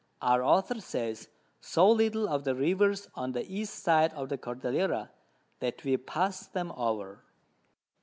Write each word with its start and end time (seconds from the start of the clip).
Our 0.19 0.41
Author 0.43 0.81
says 0.81 1.29
so 1.59 1.87
little 1.87 2.27
of 2.27 2.43
the 2.43 2.55
Rivers 2.55 3.07
on 3.13 3.33
the 3.33 3.45
East 3.47 3.83
side 3.83 4.11
of 4.15 4.29
the 4.29 4.37
Cordillera, 4.39 5.11
that 5.59 5.83
we 5.83 5.95
pass 5.95 6.47
them 6.47 6.71
over. 6.71 7.21